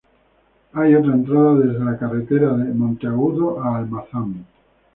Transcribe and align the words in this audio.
Hay 0.73 0.95
otra 0.95 1.13
entrada 1.13 1.59
desde 1.59 1.85
la 1.85 1.95
carretera 1.95 2.57
de 2.57 2.73
Monteagudo 2.73 3.61
a 3.61 3.77
Almazán. 3.77 4.47